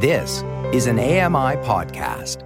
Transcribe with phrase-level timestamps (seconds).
[0.00, 2.44] This is an AMI podcast.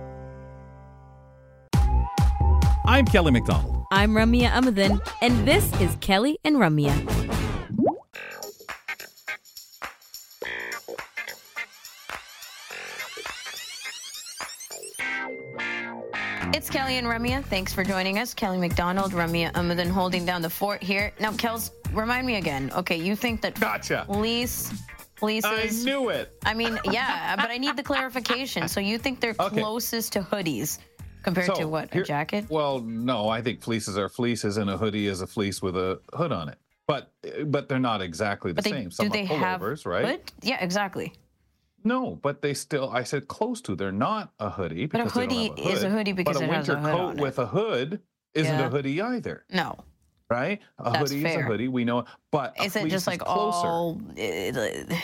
[2.87, 3.85] I'm Kelly McDonald.
[3.91, 6.93] I'm Ramya Amuthan, and this is Kelly and Ramya.
[16.55, 17.43] It's Kelly and Ramya.
[17.45, 18.35] Thanks for joining us.
[18.35, 21.13] Kelly McDonald, Ramya Amuthan holding down the fort here.
[21.19, 22.71] Now, Kels, remind me again.
[22.77, 24.05] Okay, you think that Gotcha.
[24.07, 24.71] fleece,
[25.23, 25.87] fleeces.
[25.87, 26.37] I knew it.
[26.45, 28.67] I mean, yeah, but I need the clarification.
[28.69, 29.61] So you think they're Okay.
[29.61, 30.79] closest to hoodies
[31.23, 31.91] compared So, to what?
[31.91, 32.47] A here- jacket?
[32.51, 36.01] Well, no, I think fleeces are fleeces, and a hoodie is a fleece with a
[36.13, 36.59] hood on it.
[36.89, 37.13] But
[37.47, 38.91] but they're not exactly the they, same.
[38.91, 40.05] Some do they are have pullovers, right?
[40.05, 40.21] hood?
[40.43, 41.13] Yeah, exactly.
[41.85, 42.91] No, but they still.
[42.91, 43.77] I said close to.
[43.77, 44.87] They're not a hoodie.
[44.87, 46.69] But a because they don't hoodie a is a hoodie because but a it has
[46.69, 47.23] winter a hood coat on it.
[47.23, 48.01] with a hood
[48.35, 48.67] isn't Yeah.
[48.67, 49.79] a hoodie either, No.
[50.31, 50.61] Right?
[50.79, 51.69] A That's hoodie is a hoodie.
[51.69, 53.67] We know, but Is it just like closer.
[53.67, 54.01] all.
[54.19, 54.95] uh,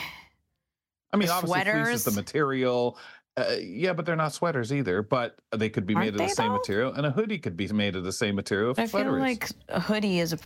[1.11, 2.97] I mean, obviously, fleece is the material.
[3.37, 5.01] Uh, yeah, but they're not sweaters either.
[5.01, 6.57] But they could be Aren't made of the same though?
[6.57, 8.73] material, and a hoodie could be made of the same material.
[8.77, 9.21] I feel is.
[9.21, 10.39] like a hoodie is a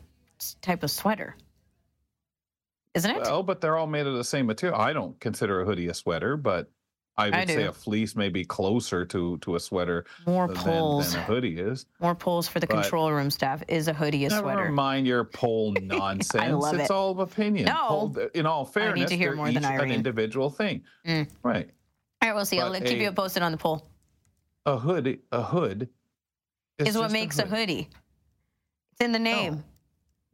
[0.61, 1.35] type of sweater.
[2.93, 3.21] Isn't it?
[3.23, 4.79] Well, but they're all made of the same material.
[4.79, 6.69] I don't consider a hoodie a sweater, but
[7.15, 10.57] I would I say a fleece may be closer to to a sweater More than,
[10.57, 11.11] poles.
[11.13, 11.85] than a hoodie is.
[11.99, 13.61] More polls for the But- control room staff.
[13.67, 14.71] Is a hoodie a Never sweater?
[14.71, 16.41] mind your poll nonsense.
[16.43, 16.91] I love it's it.
[16.91, 17.65] all of opinion.
[17.65, 18.15] No.
[18.33, 20.83] In all fairness, hear they're more than an individual thing.
[21.05, 21.29] Mm.
[21.43, 21.69] Right.
[22.21, 22.59] All right, we'll see.
[22.59, 23.87] I'll But keep a- you posted on the poll.
[24.65, 25.89] A hood, a hood
[26.79, 27.57] Is, what makes a, hood.
[27.59, 27.89] hoodie.
[28.93, 29.63] It's in the name.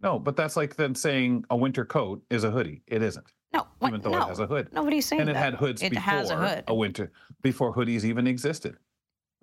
[0.01, 2.83] No, but that's like then saying a winter coat is a hoodie.
[2.87, 3.89] It isn't, No, what?
[3.89, 4.21] even though no.
[4.23, 4.69] it has a hood.
[4.73, 5.43] Nobody's saying and it that.
[5.43, 6.63] had hoods It before has a hood.
[6.67, 7.11] a, winter
[7.41, 8.77] before hoodies even existed.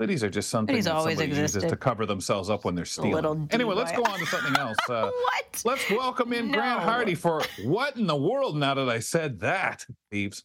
[0.01, 2.85] Hoodies are just something Hoodies that always somebody uses to cover themselves up when they're
[2.85, 3.49] stealing.
[3.51, 4.77] Anyway, let's go on to something else.
[4.89, 5.63] Uh, what?
[5.65, 8.57] let's welcome in Grant Hardy for what in the world?
[8.57, 10.45] Now that I said that, thieves.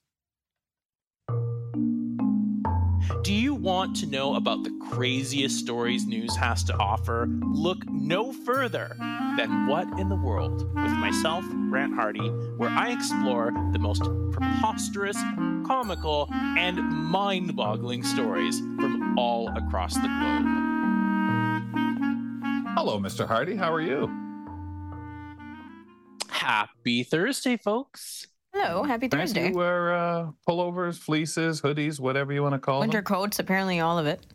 [3.24, 7.28] Do you want to know about the craziest stories news has to offer?
[7.44, 8.96] Look no further
[9.38, 15.18] than What in the World with myself, Grant Hardy, where I explore the most preposterous,
[15.68, 20.46] comical, and mind boggling stories from all across the globe.
[22.76, 23.28] Hello, Mr.
[23.28, 23.56] Hardy.
[23.56, 24.10] How are you?
[26.28, 28.28] Happy Thursday, folks.
[28.54, 29.50] Hello, happy Grant, Thursday.
[29.50, 33.06] You wear uh, pullovers, fleeces, hoodies, whatever you want to call Winter them.
[33.06, 34.26] coats, apparently all of it.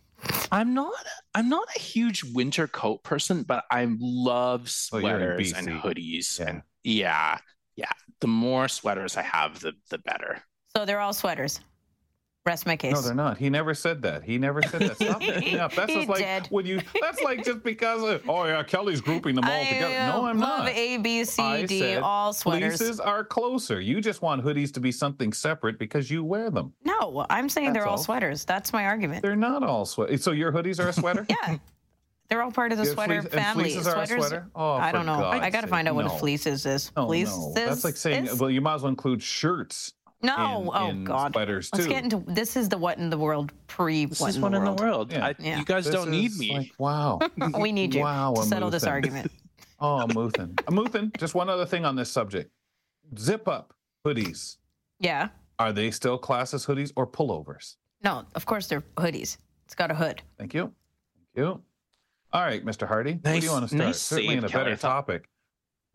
[0.50, 0.94] I'm not
[1.34, 6.38] I'm not a huge winter coat person, but I love Oh, sweaters and hoodies.
[6.40, 6.46] Yeah.
[6.48, 7.38] And yeah,
[7.76, 7.92] yeah.
[8.20, 10.42] The more sweaters I have, the the better.
[10.74, 11.60] So they're all sweaters.
[12.46, 12.94] Rest my case.
[12.94, 13.38] No, they're not.
[13.38, 14.22] He never said that.
[14.22, 14.96] He never said that.
[14.96, 15.44] Stop it.
[15.44, 16.46] Yeah, that's just like did.
[16.50, 16.80] when you.
[17.00, 18.22] That's like just because of.
[18.30, 19.94] Oh yeah, Kelly's grouping them all I together.
[20.12, 20.68] No, uh, I'm love not.
[20.68, 22.76] A, B, C, I D, said all sweaters.
[22.78, 23.80] Fleeces are closer.
[23.80, 26.72] You just want hoodies to be something separate because you wear them.
[26.84, 27.98] No, I'm saying they're all all.
[27.98, 28.44] sweaters.
[28.44, 29.22] That's my argument.
[29.22, 30.20] They're not all sweat.
[30.22, 31.26] So your hoodies are a sweater.
[31.28, 31.56] yeah.
[32.28, 33.64] They're all part of the Yeah, sweater fleece- family.
[33.64, 34.26] fleeces are a Sweaters.
[34.28, 34.50] sweater?
[34.54, 35.24] Oh, I don't know.
[35.24, 36.90] I got to find out what a fleece is.
[36.96, 37.36] Oh, fleeces.
[37.36, 37.52] no.
[37.54, 38.26] That's like saying.
[38.26, 39.94] is- Well, you might as well include shirts.
[40.22, 40.62] No.
[40.62, 41.32] in- oh in God.
[41.32, 41.90] sweaters, Let's too.
[41.90, 42.56] get into this.
[42.56, 44.72] Is the what in the world pre This what is in one the in the
[44.72, 45.12] world.
[45.12, 45.26] Yeah.
[45.26, 45.58] I, Yeah.
[45.58, 46.52] You guys This don't need me.
[46.56, 47.18] Like, wow.
[47.60, 49.30] we need you Wow, to settle this argument.
[49.78, 50.54] Oh, Muthan.
[50.54, 52.50] Muthan, just one other thing on this subject.
[53.18, 53.74] Zip up
[54.06, 54.56] hoodies.
[55.00, 55.28] Yeah.
[55.58, 57.76] Are they still classes hoodies or pullovers?
[58.02, 59.36] No, of course they're hoodies.
[59.66, 60.22] It's got a hood.
[60.38, 60.72] Thank you.
[61.34, 61.60] Thank you.
[62.32, 62.88] All right, Mr.
[62.88, 63.18] Hardy.
[63.20, 63.84] Where do you want to start?
[63.88, 64.64] nice Certainly save, in a Kelly.
[64.64, 65.28] better thought- topic.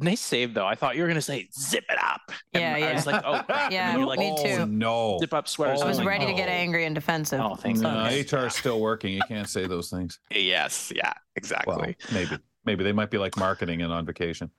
[0.01, 0.65] Nice save though.
[0.65, 2.21] I thought you were gonna say zip it up.
[2.53, 2.93] And Yeah, I yeah.
[2.95, 3.71] was like, oh, crap.
[3.71, 4.65] Yeah, and then you're like, me oh, too.
[4.65, 5.17] no.
[5.19, 5.81] zip up sweaters.
[5.81, 7.39] Oh, I was I'm like, ready to get angry and defensive.
[7.39, 8.33] Oh, thank So- No, goodness.
[8.33, 9.13] HR is still working.
[9.13, 10.19] You can't say those things.
[10.31, 11.95] Yes, yeah, Well, exactly.
[12.11, 12.37] maybe.
[12.63, 14.51] Maybe they might be like marketing and on vacation.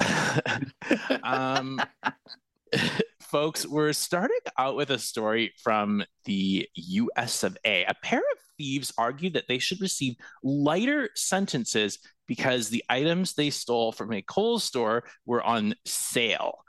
[1.22, 1.80] um,
[3.20, 7.84] folks, we're starting out with a story from the US of A.
[7.84, 11.98] A pair of thieves argued that they should receive lighter sentences
[12.30, 16.62] because the items they stole from a Kohl's store were on sale.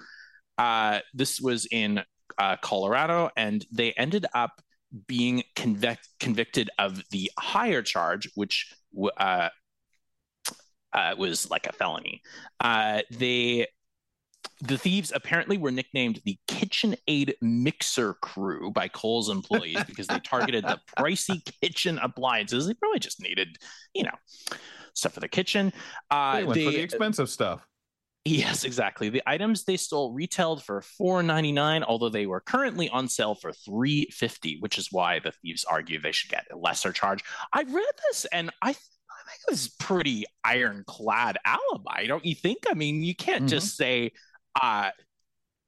[0.57, 2.01] Uh, this was in
[2.39, 4.59] uh, Colorado, and they ended up
[5.05, 8.73] being convic- convicted of the higher charge, which
[9.17, 9.49] uh,
[10.93, 12.23] uh, was like a felony.
[12.59, 13.67] Uh, they
[14.61, 20.63] the thieves apparently were nicknamed the KitchenAid Mixer Crew by Kohl's employees because they targeted
[20.63, 22.65] the pricey kitchen appliances.
[22.65, 23.57] They probably just needed,
[23.93, 24.15] you know,
[24.97, 25.71] stuff for the kitchen.
[26.09, 27.65] Uh, They went for the expensive stuff.
[28.23, 29.09] Yes, exactly.
[29.09, 34.57] The items they stole retailed for $4.99, although they were currently on sale for $3.50,
[34.59, 37.23] which is why the thieves argue they should get a lesser charge.
[37.51, 42.59] I read this and I, I think it was pretty ironclad alibi, don't you think?
[42.69, 43.49] I mean, you can't Mhm.
[43.49, 44.11] just say,
[44.61, 44.91] uh,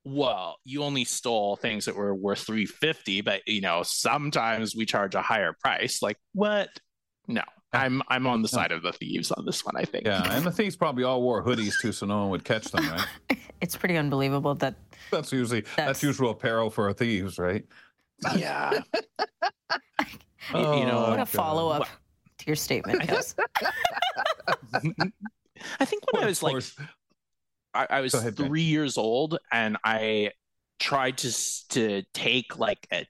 [0.05, 5.15] well, you only stole things that were worth 350, but you know, sometimes we charge
[5.15, 6.03] a higher price.
[6.03, 6.69] Like, what?
[7.27, 7.43] No.
[7.73, 10.05] I'm I'm on the side of the thieves on this one, I think.
[10.05, 12.87] Yeah, and the thieves probably all wore hoodies too, so no one would catch them,
[12.89, 13.07] right?
[13.61, 14.75] It's pretty unbelievable that
[15.09, 17.65] That's usually that's, That's- usual apparel for thieves, right?
[18.35, 18.79] yeah.
[20.53, 21.87] Oh, you know, oh, what a follow up
[22.39, 23.33] to your statement, Kels.
[25.79, 26.61] I think when I was like.
[27.73, 28.47] I, I was Go ahead, Ben.
[28.47, 30.31] three years old and I
[30.79, 33.07] tried to to take like a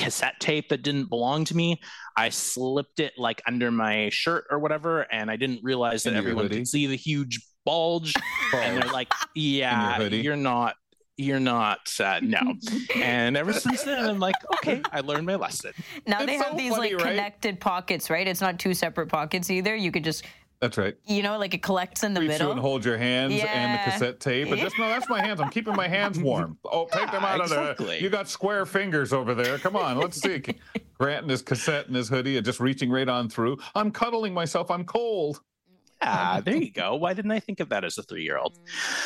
[0.00, 1.80] cassette tape that didn't belong to me.
[2.16, 6.44] I slipped it like under my shirt or whatever, and I didn't realize that everyone
[6.46, 6.56] hoodie?
[6.58, 8.14] could see the huge bulge.
[8.54, 10.18] and they're like, "Yeah, hoodie?
[10.18, 10.74] you're not."
[11.16, 12.40] You're not uh, no,
[12.96, 15.72] and ever since then I'm like, okay, I learned my lesson.
[16.06, 17.10] Now It's they have so these funny, like right?
[17.10, 18.26] connected pockets, right?
[18.26, 19.76] It's not two separate pockets either.
[19.76, 20.24] You could just,
[20.60, 20.94] That's right.
[21.06, 22.50] you know, like it collects in the Reach middle.
[22.50, 24.48] and hold your hands and the cassette tape.
[24.48, 25.40] And just no, that's my hands.
[25.40, 26.58] I'm keeping my hands warm.
[26.64, 27.48] Oh, take them Yeah, out of
[27.78, 27.98] there.
[27.98, 29.58] You got square fingers over there.
[29.58, 30.42] Come on, let's see.
[30.98, 33.56] Grant and his cassette and his hoodie and just reaching right on through.
[33.74, 34.70] I'm cuddling myself.
[34.70, 35.40] I'm cold.
[36.02, 36.94] Yeah, there you go.
[36.96, 38.58] Why didn't I think of that as a three-year-old?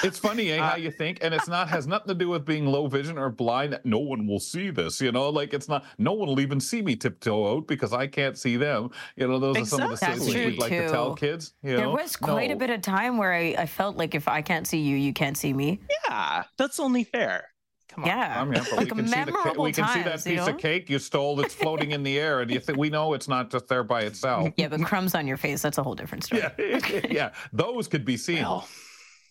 [0.02, 2.44] It's funny, eh, Uh, how you think, and it's not has nothing to do with
[2.44, 3.80] being low vision or blind.
[3.84, 5.28] No one will see this, you know.
[5.30, 5.84] Like it's not.
[5.98, 8.90] No one will even see me tiptoe out because I can't see them.
[9.16, 11.54] You know, those are some of the things we'd like to tell kids.
[11.62, 11.92] You there know?
[11.92, 14.80] was quite a bit of time where I, I felt like if I can't see
[14.80, 15.80] you, you can't see me.
[16.08, 17.53] Yeah, that's only fair.
[17.94, 18.10] Come on.
[18.10, 18.40] Yeah.
[18.40, 20.52] I'm here, like we can see the we can see that times, you piece know?
[20.52, 23.28] of cake you stole that's floating in the air, and you think we know it's
[23.28, 24.48] not just there by itself.
[24.56, 26.42] Yeah, but crumbs on your face, that's a whole different story.
[26.58, 28.42] yeah, yeah, those could be seen.
[28.42, 28.66] Well,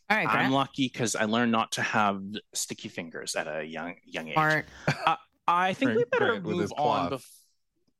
[0.09, 2.21] All right, I'm lucky because I learned not to have
[2.53, 4.33] sticky fingers at a young young age.
[4.33, 4.65] Smart.
[5.05, 5.15] Uh,
[5.47, 7.09] I think we better Grant move on.
[7.09, 7.11] cloth.
[7.11, 7.29] Bef-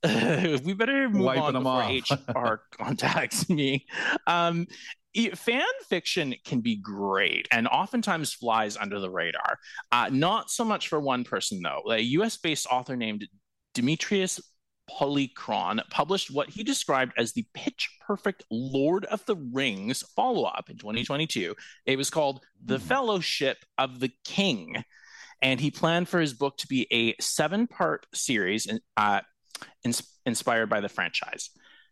[0.64, 2.60] we better move Wiping on them before off.
[2.60, 3.86] HR contacts me.
[4.28, 4.68] Um,
[5.36, 9.60] fan fiction can be great and oftentimes flies under the radar.
[9.92, 11.84] Uh, not so much for one person though.
[11.92, 13.28] A U.S.-based author named
[13.74, 14.40] Demetrius
[14.90, 20.70] Polychron published what he described as the pitch perfect Lord of the Rings follow up
[20.70, 21.56] in 2022.
[21.86, 24.84] It was called The Fellowship of the King.
[25.42, 29.22] And he planned for his book to be a seven part series uh,
[29.84, 31.50] ins- inspired by the franchise.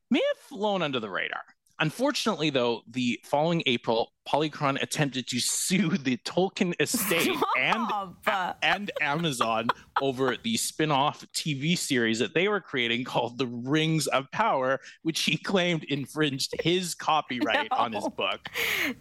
[0.09, 1.43] May have flown under the radar.
[1.79, 7.87] Unfortunately, though, the following April, Polychron attempted to sue the Tolkien estate and
[8.21, 8.59] Stop.
[8.61, 9.67] and Amazon
[9.99, 15.21] over the spin-off TV series that they were creating called The Rings of Power, which
[15.23, 18.09] he claimed infringed his copyright on his No.
[18.11, 18.41] book.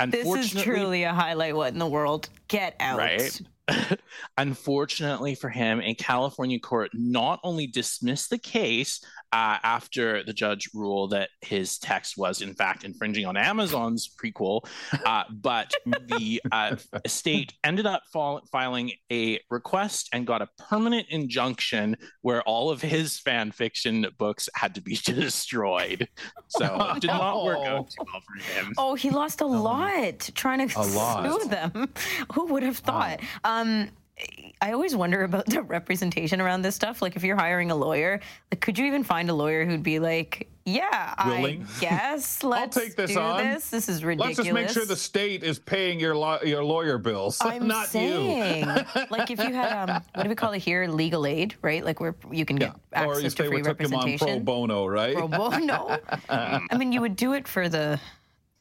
[0.09, 1.55] This is truly a highlight.
[1.55, 2.31] What in the world?
[2.49, 2.97] Get out.
[2.99, 3.41] Right.
[4.37, 10.69] Unfortunately for him, a California court not only dismissed the case uh, after the judge
[10.75, 14.63] ruled that his text was, in fact, infringing on Amazon's prequel,
[15.07, 21.07] uh, but the uh, estate ended up fol- filing a request and got a permanent
[21.11, 26.09] injunction where all of his fan fiction books had to be destroyed.
[26.49, 28.75] So it did not work out too well for him.
[28.77, 31.41] Oh, he lost a lot trying to A lot.
[31.43, 31.93] sue them.
[32.35, 33.21] Who would have thought?
[33.45, 33.91] Um,
[34.63, 37.01] I always wonder about the representation around this stuff.
[37.01, 38.21] Like, if you're hiring a lawyer,
[38.53, 41.67] like, could you even find a lawyer who'd be like, "Yeah, Willing?
[41.77, 43.43] I guess let's take this do on.
[43.43, 43.71] this.
[43.71, 46.99] This is ridiculous." Let's just make sure the state is paying your law- your lawyer
[46.99, 49.03] bills, I'm not saying, you.
[49.11, 50.87] like, if you had um, what do we call it here?
[50.89, 51.83] Legal aid, right?
[51.85, 53.07] Like, where you can get Yeah.
[53.07, 54.45] Or access if to they free took him on pro representation.
[54.45, 55.17] bono, right?
[55.17, 55.99] Pro bono.
[56.29, 57.99] I mean, you would do it for the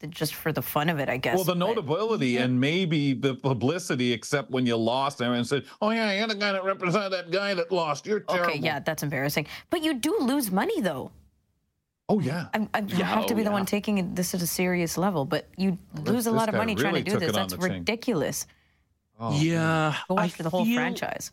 [0.09, 1.35] just for the fun of it, I guess.
[1.35, 5.89] Well, the but- notability and maybe the publicity, except when you lost, everyone said, "Oh
[5.89, 8.05] yeah, you're the guy that represented that guy that lost.
[8.05, 9.47] You're terrible." Okay, yeah, that's embarrassing.
[9.69, 11.11] But you do lose money, though.
[12.07, 12.47] Oh yeah.
[12.53, 13.53] I, I Yeah, have to oh, be the yeah.
[13.53, 16.75] one taking this at a serious level, but you lose a lot of guy money
[16.75, 17.31] trying to do this.
[17.33, 18.47] That's ridiculous.
[19.19, 21.31] Oh, yeah, Go I after the whole feel- franchise.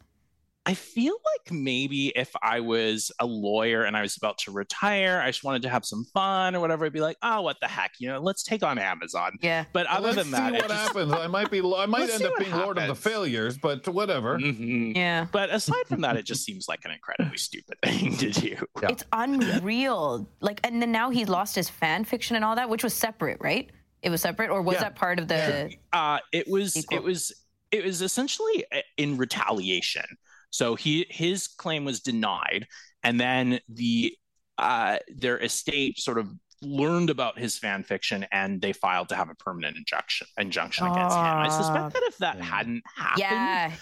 [0.68, 5.20] I feel like maybe if I was a lawyer and I was about to retire,
[5.24, 6.84] I just wanted to have some fun or whatever.
[6.84, 9.38] I'd be like, oh, what the heck, you know, let's take on Amazon.
[9.40, 9.64] Yeah.
[9.72, 11.12] But other Let's than that, see it what just- happens.
[11.12, 11.60] I might be.
[11.60, 12.94] I might Let's end up what being Lord of the.
[12.96, 14.38] Failures, but whatever.
[14.38, 14.96] Mhm.
[14.96, 15.26] Yeah.
[15.30, 18.56] But aside from that, it just seems like an incredibly stupid thing to do.
[18.82, 18.88] Yeah.
[18.90, 20.28] It's unreal.
[20.40, 23.38] Like, and then now he lost his fan fiction and all that, which was separate,
[23.40, 23.70] right?
[24.02, 24.80] It was separate, or was Yeah.
[24.80, 25.72] that part of the?
[25.92, 26.96] Uh, it was Equal.
[26.98, 27.32] it was
[27.72, 30.04] it was essentially uh, in retaliation.
[30.50, 32.66] So he his claim was denied,
[33.02, 34.14] and then the
[34.58, 36.28] uh, their estate sort of
[36.62, 41.14] learned about his fan fiction and they filed to have a permanent injunction injunction against
[41.14, 41.22] him.
[41.24, 42.44] I suspect that if that Yeah.
[42.44, 43.72] hadn't happened, Yeah,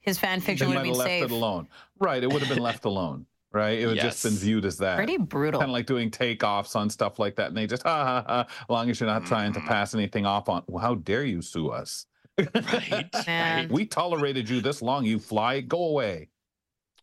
[0.00, 1.24] his fan fiction would might have have been left safe.
[1.24, 1.68] it alone.
[2.00, 2.20] Right.
[2.24, 3.26] It would have been left alone.
[3.52, 3.78] Right.
[3.78, 4.96] It would have just been viewed as that.
[4.96, 5.60] Pretty brutal.
[5.60, 8.40] Kind of like doing takeoffs on stuff like that, and they just ha ha ha.
[8.48, 10.64] As long as you're not trying to pass anything off on.
[10.66, 12.06] Well, how dare you sue us?
[12.38, 13.08] Right.
[13.26, 13.68] Man.
[13.68, 15.04] We tolerated you this long.
[15.04, 16.28] You fly, go away.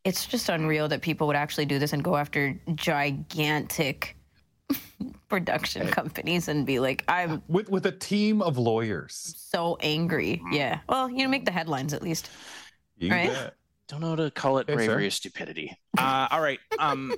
[0.04, 4.18] It's just unreal that people would actually do this and go after gigantic
[5.30, 9.36] production companies and be like, I'm With with a team of lawyers.
[9.38, 10.42] so angry.
[10.52, 10.80] Yeah.
[10.90, 12.30] Well, you know, make the headlines at least.
[12.98, 13.30] You Right?
[13.30, 13.56] bet.
[13.88, 14.78] Don't know how to call it Okay, sir.
[14.88, 15.78] bravery or stupidity.
[15.98, 16.60] Uh, all right.
[16.80, 17.14] Um,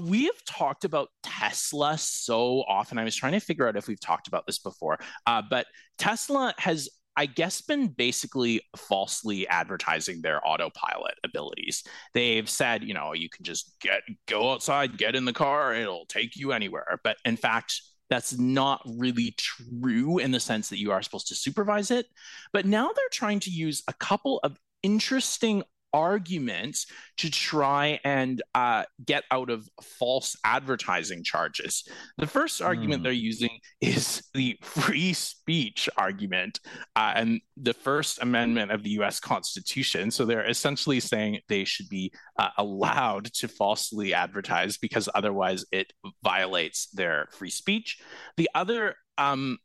[0.00, 2.98] we have talked about Tesla so often.
[2.98, 5.66] I was trying to figure out if we've talked about this before, uh, but
[5.98, 11.84] Tesla has, I guess, been basically falsely advertising their autopilot abilities.
[12.14, 16.06] They've said, you know, you can just get go outside, get in the car, it'll
[16.06, 17.00] take you anywhere.
[17.04, 21.34] But in fact, that's not really true in the sense that you are supposed to
[21.34, 22.06] supervise it.
[22.52, 26.86] But now they're trying to use a couple of interesting arguments
[27.18, 29.68] to try and uh, get out of
[29.98, 31.86] false advertising charges.
[32.18, 33.04] The first argument Hmm.
[33.04, 36.60] they're using is the free speech argument
[36.96, 40.10] uh, and the First Amendment of the US Constitution.
[40.10, 45.92] So they're essentially saying they should be uh, allowed to falsely advertise because otherwise it
[46.22, 48.00] violates their free speech.
[48.36, 49.58] The other um,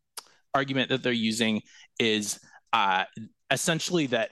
[0.53, 1.61] argument that they're using
[1.99, 2.39] is
[2.73, 3.05] uh,
[3.51, 4.31] essentially that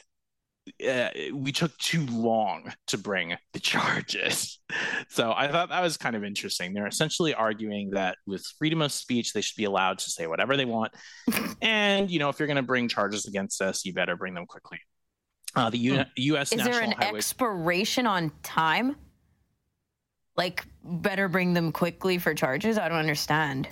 [0.87, 4.59] uh, we took too long to bring the charges.
[5.09, 6.73] So I thought that was kind of interesting.
[6.73, 10.57] They're essentially arguing that with freedom of speech, they should be allowed to say whatever
[10.57, 10.91] they want.
[11.61, 14.45] and, you know, if you're going to bring charges against us, you better bring them
[14.47, 14.79] quickly.
[15.55, 16.51] Uh, the U- U.S.
[16.51, 17.17] Is National there an Highway.
[17.19, 18.95] expiration on time?
[20.35, 22.77] Like, better bring them quickly for charges?
[22.77, 23.69] I don't understand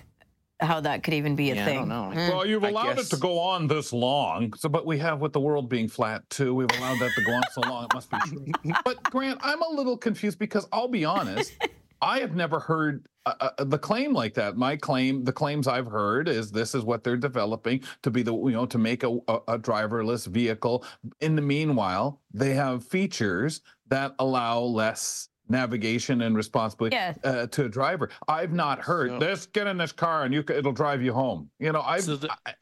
[0.63, 1.79] how that could even be a Yeah, I thing.
[1.79, 2.11] don't know.
[2.13, 2.29] Mm.
[2.29, 4.53] Well, you've allowed it to go on this long.
[4.53, 6.53] So, but we have with the world being flat too.
[6.53, 7.85] We've allowed that to go on so long.
[7.85, 8.45] It must be true.
[8.85, 11.53] But Grant, I'm a little confused because I'll be honest.
[12.01, 14.57] I have never heard uh, uh, the claim like that.
[14.57, 18.33] My claim, the claims I've heard is this is what they're developing to be the
[18.33, 20.83] you know to make a, a, a driverless vehicle.
[21.21, 27.13] In the meanwhile, they have features that allow less navigation and responsibility Yeah.
[27.23, 28.09] uh, to a driver.
[28.27, 29.45] I've not heard So- this.
[29.47, 31.49] Get in this car and you it'll drive you home.
[31.59, 32.53] You know, I've So the- I,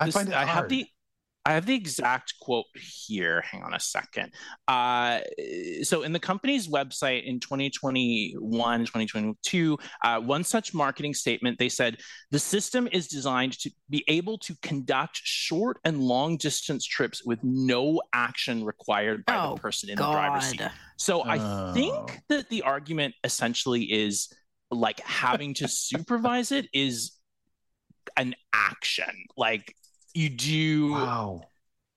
[0.00, 0.86] I This- find it I have the
[1.44, 3.40] I have the exact quote here.
[3.42, 4.32] Hang on a second.
[4.68, 5.20] Uh,
[5.82, 11.98] so, in the company's website in 2021, 2022, uh, one such marketing statement, they said
[12.30, 17.40] the system is designed to be able to conduct short and long distance trips with
[17.42, 20.60] no action required by Oh, the person in the driver's seat.
[20.60, 20.70] God.
[20.96, 21.74] So, I Oh.
[21.74, 24.32] think that the argument essentially is
[24.70, 27.12] like having to supervise it is
[28.16, 29.26] an action.
[29.36, 29.74] Like
[30.14, 31.42] you do wow.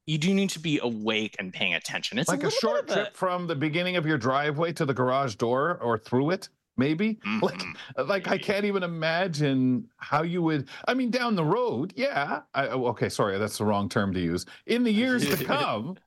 [0.06, 2.18] you do need to be awake and paying attention.
[2.20, 4.94] It's like a little short a- trip from the beginning of your driveway to the
[4.94, 7.20] garage door or through it, maybe.
[7.42, 8.08] Like, Mhm.
[8.08, 10.68] like I can't even imagine how you would.
[10.88, 12.42] I mean, down the road, yeah.
[12.54, 14.46] I, oh, okay, sorry, that's the wrong term to use.
[14.66, 15.98] In the years to come,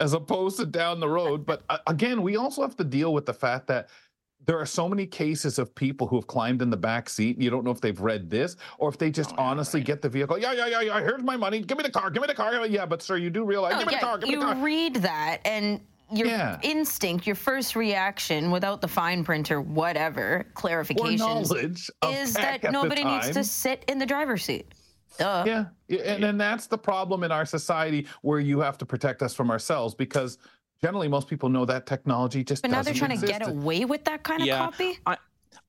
[0.00, 1.44] as opposed to down the road.
[1.44, 3.88] But uh, again, we also have to deal with the fact that
[4.46, 7.36] there are so many cases of people who have climbed in the back seat.
[7.36, 9.80] And you don't know if they've read this or if they just Oh, yeah, honestly
[9.80, 9.86] right.
[9.86, 10.38] get the vehicle.
[10.38, 11.00] Yeah, yeah, yeah, yeah.
[11.00, 11.60] Here's my money.
[11.60, 12.10] Give me the car.
[12.10, 12.66] Give me the car.
[12.66, 13.74] Yeah, but sir, you do realize.
[13.74, 14.18] Oh, give me yeah, the car.
[14.18, 14.64] Give me you the car.
[14.64, 15.80] read that and
[16.10, 16.58] your Yeah.
[16.62, 22.62] instinct, your first reaction without the fine print or whatever or clarifications knowledge is that
[22.72, 24.72] nobody needs to sit in the driver's seat.
[25.18, 25.42] Duh.
[25.46, 29.20] Yeah, yeah, and, and that's the problem in our society where you have to protect
[29.20, 30.38] us from ourselves because
[30.82, 32.62] generally most people know that technology just.
[32.62, 34.58] But now they're doesn't trying to get away with that kind of Yeah.
[34.58, 34.98] copy.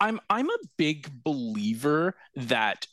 [0.01, 2.88] I'm I'm a big believer that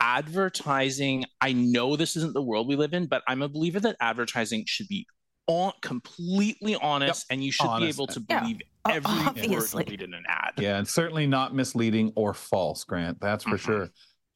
[0.00, 3.96] advertising, I know this isn't the world we live in, but I'm a believer that
[4.00, 5.06] advertising should be
[5.46, 7.96] on completely honest and you should Honest.
[7.98, 9.84] be able to believe o- every word obviously.
[9.86, 10.52] you read in an ad.
[10.58, 13.20] Yeah, and certainly not misleading or false, Grant.
[13.20, 13.60] That's for Mhm.
[13.60, 13.90] sure.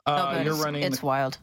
[0.06, 0.82] Uh, but you're running.
[0.84, 1.38] it's wild.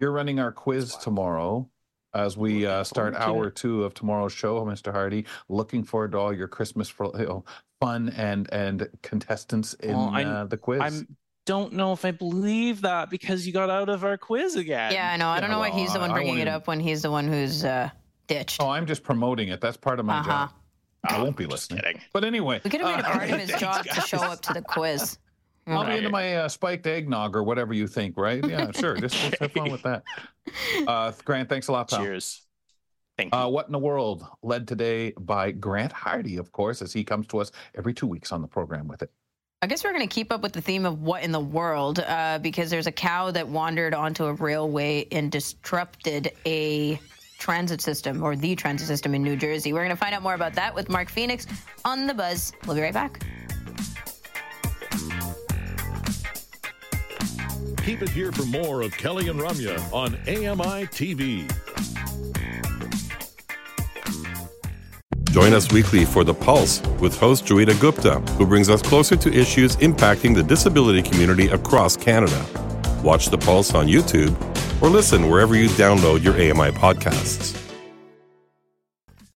[0.00, 1.68] You're running our quiz tomorrow.
[2.14, 4.90] As we uh, start forward hour two of tomorrow's show, Mr.
[4.92, 7.44] Hardy, looking forward to all your Christmas for, you know,
[7.80, 10.80] fun and and contestants in Well, I- uh, the quiz.
[10.80, 11.06] I
[11.44, 14.92] don't know if I believe that because you got out of our quiz again.
[14.92, 15.28] Yeah, I know.
[15.28, 17.26] I don't yeah, know why he's the one bringing it up when he's the one
[17.28, 17.90] who's uh,
[18.26, 18.60] ditched.
[18.62, 19.60] oh, I'm just promoting it.
[19.60, 20.30] That's part of my Uh-huh.
[20.30, 20.50] job.
[21.08, 21.82] I won't be listening.
[21.82, 22.00] kidding.
[22.12, 24.40] But anyway, We could have made it uh, part of his job to show up
[24.42, 25.18] to the quiz.
[25.76, 28.44] I'll be into my uh, spiked eggnog or whatever you think, right?
[28.46, 28.96] Yeah, sure.
[28.96, 30.02] Just, just have fun with that.
[30.86, 32.00] Uh, Grant, thanks a lot, pal.
[32.00, 32.42] Cheers.
[33.16, 33.38] Thank you.
[33.38, 37.26] Uh, what in the world led today by Grant Hardy, of course, as he comes
[37.28, 39.10] to us every two weeks on the program with it.
[39.60, 41.98] I guess we're going to keep up with the theme of what in the world
[41.98, 47.00] uh, because there's a cow that wandered onto a railway and disrupted a
[47.38, 49.72] transit system or the transit system in New Jersey.
[49.72, 51.46] We're going to find out more about that with Mark Phoenix
[51.84, 52.52] on The Buzz.
[52.66, 53.20] We'll be right back.
[57.88, 61.50] Keep it here for more of Kelly and Ramya on AMI TV.
[65.30, 69.32] Join us weekly for The Pulse with host Joita Gupta, who brings us closer to
[69.32, 72.44] issues impacting the disability community across Canada.
[73.02, 74.36] Watch The Pulse on YouTube
[74.82, 77.67] or listen wherever you download your AMI podcasts.